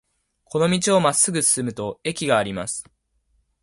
[0.45, 2.89] この道をまっすぐ進むと駅があります。